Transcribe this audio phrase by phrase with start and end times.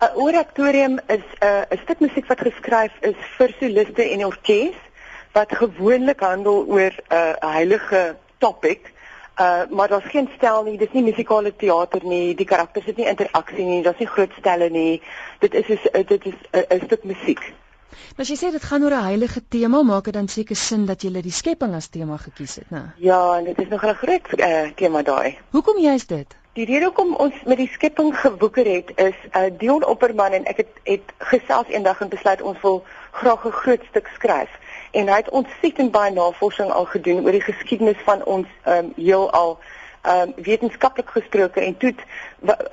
[0.00, 4.76] 'n Oratorium is 'n uh, 'n stuk musiek wat geskryf is vir soliste en orkes
[5.32, 8.92] wat gewoonlik handel oor 'n uh, heilige topic.
[9.40, 13.06] Uh maar daar's geen stel nie, dis nie musikale teater nie, die karakters het nie
[13.06, 15.02] interaksie nie, daar's nie groot stelle nie.
[15.38, 17.42] Dit is is dit is 'n stuk musiek.
[18.16, 20.86] Maar as jy sê dit gaan oor 'n heilige tema, maak dit dan seker sin
[20.86, 22.94] dat jy die skepping as tema gekies het, né?
[22.96, 25.38] Ja, en dit is nog 'n groot uh, tema daai.
[25.50, 26.36] Hoekom juist dit?
[26.58, 30.64] Die rede hoekom ons met die skepping gewoeker het is uh, Dion Opperman en ek
[30.64, 32.80] het het gesels eendag en besluit ons wil
[33.20, 34.50] graag 'n groot stuk skryf.
[34.90, 39.58] En hy het ontsettend baie navorsing al gedoen oor die geskiedenis van ons um, heelal
[40.02, 41.94] um, wetenskaplik gesproke en toe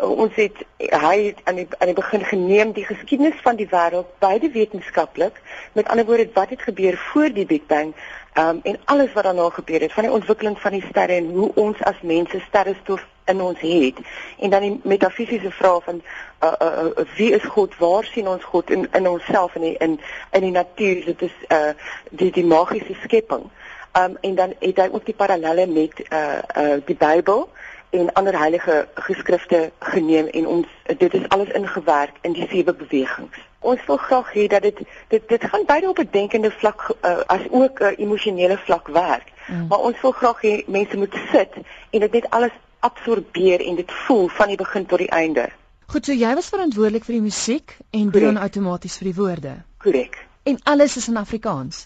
[0.01, 0.65] ons het
[1.05, 5.41] hy het aan die aan die begin geneem die geskiedenis van die wêreld beide wetenskaplik.
[5.73, 7.93] Met ander woorde wat het gebeur voor die Big Bang
[8.33, 11.51] um, en alles wat daarna gebeur het van die ontwikkeling van die sterre en hoe
[11.53, 13.97] ons as mense sterrestof in ons het
[14.39, 16.01] en dan die metafisiese vraag van
[16.43, 19.77] uh, uh, uh, wie is God waar sien ons God in in onsself in die,
[19.77, 19.99] in
[20.31, 21.73] in die natuur dit is uh,
[22.11, 23.49] die die magiese skepping
[23.97, 27.49] um, en dan het hy ook die parallelle met uh, uh, die Bybel
[27.89, 30.67] en ander heilige geskrifte geneem en ons
[30.97, 33.37] dit is alles ingewerk in die sewe bewegings.
[33.59, 37.17] Ons wil graag hê dat dit dit dit gaan beide op 'n denkende vlak uh,
[37.25, 39.31] as ook 'n uh, emosionele vlak werk.
[39.47, 39.67] Mm.
[39.67, 41.51] Maar ons wil graag hê mense moet sit
[41.89, 42.51] en dit net alles
[42.87, 45.49] absorbeer en dit voel van die begin tot die einde.
[45.91, 49.57] Goed, so jy was verantwoordelik vir die musiek en doen outomaties vir die woorde.
[49.83, 50.17] Korrek.
[50.49, 51.85] En alles is in Afrikaans.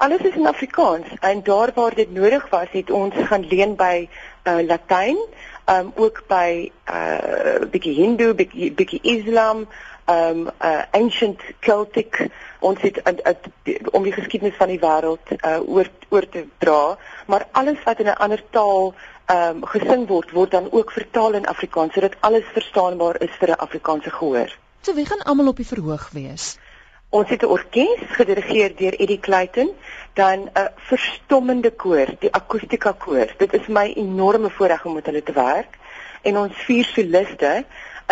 [0.00, 4.08] Alles is in Afrikaans en daar waar dit nodig was, het ons gaan leen by
[4.08, 5.18] uh, Latyn,
[5.68, 9.66] um ook by uh bietjie Hindu, bietjie bietjie Islam,
[10.10, 12.30] um uh ancient Celtic
[12.60, 16.96] ons het uh, uh, om die geskiedenis van die wêreld uh oor oor te dra,
[17.26, 18.94] maar alles wat in 'n ander taal
[19.30, 23.62] um, gesing word word dan ook vertaal in Afrikaans sodat alles verstaanbaar is vir 'n
[23.66, 24.56] Afrikaanse gehoor.
[24.80, 26.58] So wie gaan almal op die verhoog wees?
[27.10, 29.70] Ons het 'n orkes gedirigeer deur Eddie Clayton,
[30.14, 33.26] dan 'n verstommende koor, die akustika koor.
[33.36, 35.78] Dit is my enorme voorreg om met hulle te werk.
[36.22, 37.64] En ons vier soliste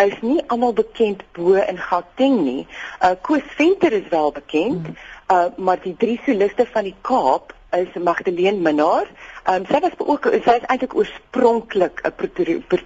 [0.05, 2.67] is nie almal bekend bo in Gauteng nie.
[3.01, 4.95] Uh Koos Venter is wel bekend, mm.
[5.31, 9.09] uh maar die drie soliste van die Kaap is Magdalene Minnar.
[9.49, 12.15] Um sy was ook sy is eintlik oorspronklik 'n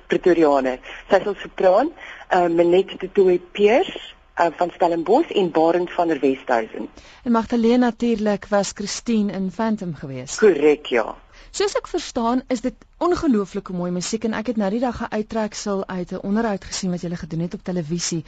[0.08, 0.80] Pretoriaaner.
[1.10, 1.94] Sy is 'n sopran,
[2.34, 6.90] uh Menet de Toey Pierce uh, van Stellenbosch en Barend van der Westhuizen.
[7.24, 10.38] En Magdalene natuurlik was Christine in Phantom geweest.
[10.38, 11.16] Korrek, ja.
[11.52, 12.74] Soos ek verstaan, is dit
[13.04, 16.92] ongelooflike mooi musiek en ek het nou die dag 'n uittreksel uit 'n onderhoud gesien
[16.92, 18.24] wat jy gedoen het op televisie.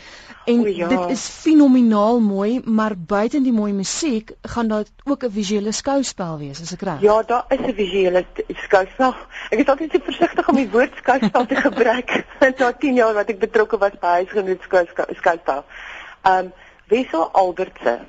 [0.45, 0.87] En o, ja.
[0.87, 6.37] dit is fenomenaal mooi, maar buiten die mooi musiek gaan daar ook 'n visuele skouspel
[6.37, 7.01] wees, as ek reg.
[7.01, 9.15] Ja, daar is 'n visuele skouspel.
[9.49, 12.25] Ek is altyd so versigtig om die woord skouspel te gebruik.
[12.39, 14.61] Dit is al 10 jaar wat ek betrokke was by huisgenoot
[15.15, 15.63] skouspel.
[16.23, 16.53] Um
[16.87, 17.99] Wessel Albertse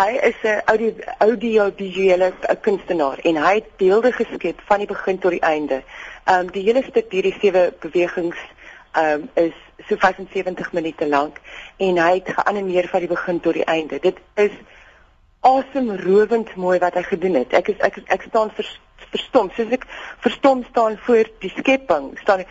[0.00, 5.30] Hy is 'n audio audiovisuele kunstenaar en hy het beelde geskep van die begin tot
[5.30, 5.82] die einde.
[6.24, 8.38] Ehm um, die hele stuk hierdie sewe bewegings
[8.92, 9.52] ehm um, is
[9.88, 11.40] so 75 minute lank
[11.76, 13.98] en hy het geanimeer van die begin tot die einde.
[13.98, 14.56] Dit is
[15.40, 17.52] asemrowend mooi wat hy gedoen het.
[17.52, 19.50] Ek is ek ek staan vers, verstom.
[19.56, 19.86] Soos ek
[20.24, 22.44] verstom staan voor die skepping, staan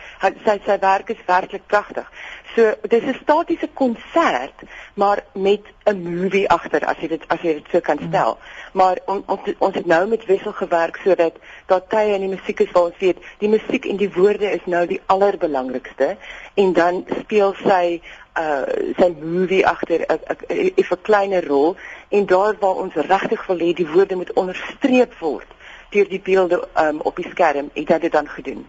[0.44, 2.06] sy sy werk is werklik pragtig.
[2.54, 4.58] So dis 'n statiese konsert,
[4.94, 8.38] maar met 'n movie agter as jy dit as jy dit so kan stel.
[8.38, 8.60] Mm.
[8.72, 11.32] Maar on, ons ons het nou met wissel gewerk sodat
[11.66, 14.64] daar tye in die musiek is waar ons weet die musiek en die woorde is
[14.64, 16.16] nou die allerbelangrikste
[16.54, 18.00] en dan speel sy
[18.38, 21.76] uh sy movie agter 'n 'n kleiner rol
[22.08, 25.46] en daar waar ons regtig wil hê die woorde moet onderstreep word
[25.90, 28.66] deur die beelde um, op die skerm het hy dit dan gedoen.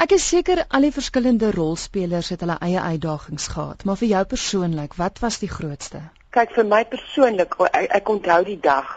[0.00, 4.24] Ek is seker al die verskillende rolspelers het hulle eie uitdagings gehad, maar vir jou
[4.34, 6.00] persoonlik, wat was die grootste?
[6.32, 8.90] Kyk vir my persoonlik, ek, ek onthou die dag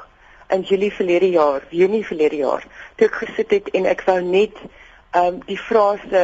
[0.55, 2.65] in Julie verlede jaar, Junie verlede jaar,
[2.95, 4.57] toe ek gesit het en ek wou net
[5.15, 6.23] ehm um, die frase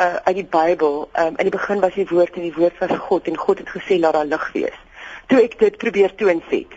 [0.00, 2.92] uh, uit die Bybel, um, in die begin was die woord en die woord was
[3.08, 4.78] God en God het gesê laat daar lig wees.
[5.28, 6.76] Toe ek dit probeer toonset.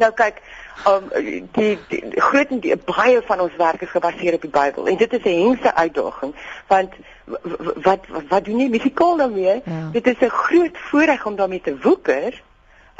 [0.00, 0.40] Nou kyk,
[0.86, 1.08] um,
[1.52, 5.12] die, die groot die, baie van ons werk is gebaseer op die Bybel en dit
[5.12, 6.34] is 'n hengse uitdaging
[6.66, 6.92] want
[7.24, 9.60] wat wat, wat doen jy musikaal daarmee?
[9.64, 9.88] Ja.
[9.92, 12.42] Dit is 'n groot voorreg om daarmee te woeker.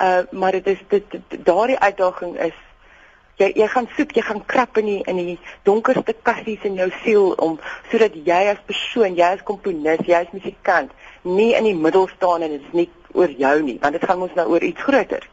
[0.01, 2.55] Uh maar dit is dit, dit daardie uitdaging is
[3.37, 6.91] jy jy gaan soek, jy gaan krap in die in die donkerste kassies in jou
[7.03, 7.59] siel om
[7.91, 10.91] sodat jy as persoon, jy as komponis, jy as musikant
[11.23, 14.23] nie in die middel staan en dit is nie oor jou nie, want dit gaan
[14.23, 15.29] ons nou oor iets groter.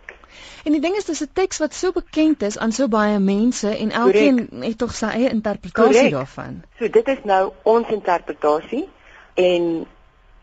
[0.63, 3.69] En die ding is dis 'n teks wat so bekend is aan so baie mense
[3.77, 4.65] en elkeen Correct.
[4.65, 6.11] het tog sy eie interpretasie Correct.
[6.11, 6.63] daarvan.
[6.79, 8.89] So dit is nou ons interpretasie
[9.33, 9.85] en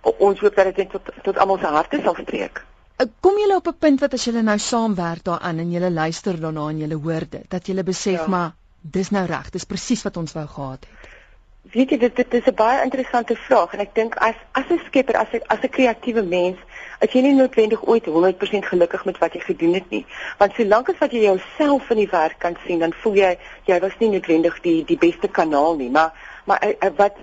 [0.02, 2.64] ons hoop dat dit tot tot almal se harte sal spreek.
[2.96, 6.40] Eh, kom julle op 'n punt wat as julle nou saamwerk daaraan en julle luister
[6.40, 8.26] daarna en julle hoor dit, dat julle besef ja.
[8.26, 11.10] maar dis nou reg, dis presies wat ons wou gehad het.
[11.74, 14.80] Weet jy dit dit is 'n baie interessante vraag en ek dink as as 'n
[14.86, 16.58] skepper as 'n as 'n kreatiewe mens
[17.00, 20.04] as jy nie noodwendig ooit 100% gelukkig met wat jy gedoen het nie
[20.38, 23.32] want solank as wat jy jouself in die werk kan sien dan voel jy
[23.68, 25.90] jy was nie noodwendig die die beste kanaal nie.
[25.90, 26.12] Maar
[26.46, 27.16] maar uh, uh, wat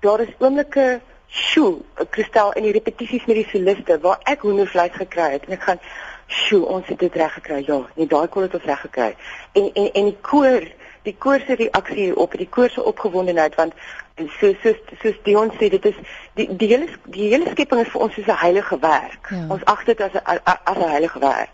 [0.00, 5.30] daar is oomblikke sjoe kristal in die repetisies met die soliste waar ek hoendervleis gekry
[5.34, 5.80] het en ek gaan
[6.26, 9.10] sjoe ons het dit reg gekry ja nee daai kon dit ons reg gekry
[9.60, 10.68] en en en die koor
[11.04, 13.72] die koor se reaksie op die koor se opgewondenheid want
[14.38, 14.72] so so
[15.02, 15.96] soos Dion sê dit is
[16.38, 19.30] die die hele die hele skepping is vir ons soos 'n heilige werk.
[19.30, 19.46] Ja.
[19.48, 21.50] Ons ag dit as 'n as 'n heilige werk.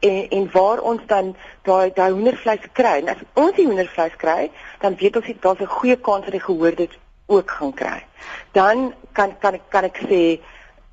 [0.00, 4.50] En en waar ons dan daai daai hoendervleis kry, en as ons die hoendervleis kry,
[4.80, 8.04] dan weet ons dit daar's 'n goeie kans dat die gehoor dit ook gaan kry.
[8.52, 10.40] Dan kan kan kan ek sê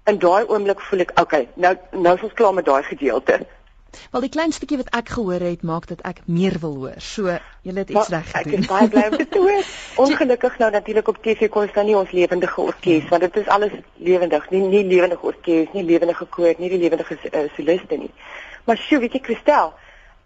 [0.05, 3.45] in daai oomblik voel ek okay, nou nou is ons klaar met daai gedeelte.
[4.11, 6.99] Wel die klein stukkie wat ek gehoor het maak dat ek meer wil hoor.
[7.03, 8.53] So, jy het iets reg gedoen.
[8.53, 9.71] Ek is baie bly om dit te hoor.
[10.05, 13.47] Ongelukkig nou natuurlik op TV kon ons dan nie ons lewendige orkes want dit is
[13.47, 18.11] alles lewendig, nie nie lewendige orkes, nie lewendige koor, nie die lewendige uh, soliste nie.
[18.65, 19.73] Maar sjoe, weet jy Christel,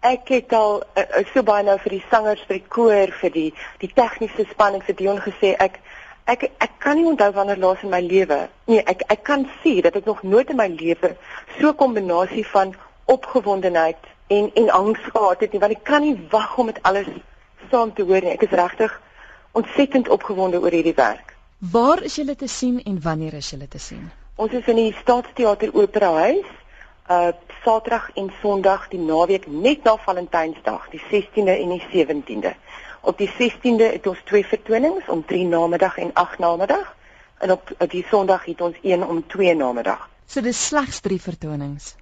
[0.06, 3.48] ek het al uh, so baie nou vir die sangers, vir die koor, vir die
[3.82, 5.80] die tegniese span en vir Dion gesê ek
[6.30, 8.38] ek ek kan nie onthou wanneer laas in my lewe
[8.70, 11.14] nee ek ek kan sien dat ek nog nooit in my lewe
[11.58, 12.74] so 'n kombinasie van
[13.04, 17.08] opgewondenheid en en angs gehad het nie want ek kan nie wag om dit alles
[17.70, 18.34] saam te hoor nie.
[18.34, 18.94] Ek is regtig
[19.52, 21.34] ontsettend opgewonde oor hierdie werk.
[21.58, 24.10] Waar is julle te sien en wanneer is julle te sien?
[24.36, 26.56] Ons is in die Staatsteater Opera Huis
[27.10, 27.32] uh
[27.64, 32.54] Saterdag en Sondag die naweek net na Valentynsdag, die 16de en die 17de.
[33.00, 36.94] Op die 16de het ons twee vertonings om 3 namiddag en 8 namiddag
[37.44, 40.08] en op die Sondag het ons een om 2 namiddag.
[40.26, 41.94] So dis slegs 3 vertonings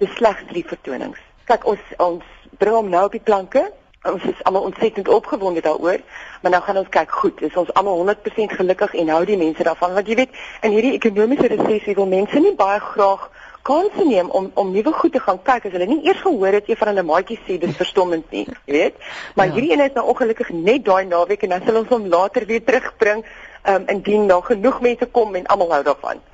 [0.00, 1.20] dis slegs drie vertonings.
[1.50, 2.24] Kyk ons ons
[2.60, 3.66] bring hom nou op die planke.
[4.08, 6.00] Ons is almal ontsettend opgewonde daaroor,
[6.40, 9.66] maar nou gaan ons kyk, goed, is ons almal 100% gelukkig en hou die mense
[9.66, 13.26] daarvan want jy weet, in hierdie ekonomiese resessie wil mense nie baie graag
[13.68, 16.68] kanse neem om om nuwe goed te gaan kyk as hulle nie eers gehoor het
[16.70, 18.96] een van hulle maatjies sê dis verstommend nie, jy weet.
[19.36, 19.58] Maar ja.
[19.58, 22.64] hierdie een is nou ongelukkig net daai naweek en dan sal ons hom later weer
[22.64, 23.24] terugbring,
[23.68, 26.24] um, indien daar genoeg mense kom en almal hou daarvan.